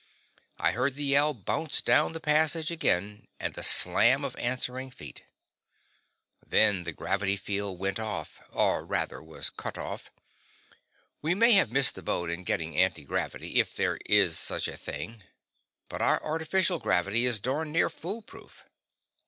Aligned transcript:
I 0.57 0.71
heard 0.71 0.95
the 0.95 1.03
yell 1.03 1.31
bounce 1.35 1.79
down 1.79 2.13
the 2.13 2.19
passage 2.19 2.71
again, 2.71 3.27
and 3.39 3.53
the 3.53 3.61
slam 3.61 4.25
of 4.25 4.35
answering 4.37 4.89
feet. 4.89 5.25
Then 6.43 6.85
the 6.85 6.91
gravity 6.91 7.37
field 7.37 7.77
went 7.77 7.99
off. 7.99 8.41
Or 8.51 8.83
rather, 8.83 9.21
was 9.21 9.51
cut 9.51 9.77
off. 9.77 10.09
We 11.21 11.35
may 11.35 11.51
have 11.51 11.71
missed 11.71 11.93
the 11.93 12.01
boat 12.01 12.31
in 12.31 12.41
getting 12.45 12.75
anti 12.75 13.03
gravity, 13.03 13.59
if 13.59 13.75
there 13.75 13.99
is 14.07 14.39
such 14.39 14.67
a 14.67 14.75
thing, 14.75 15.23
but 15.87 16.01
our 16.01 16.19
artificial 16.23 16.79
gravity 16.79 17.27
is 17.27 17.39
darned 17.39 17.71
near 17.71 17.87
foolproof. 17.91 18.63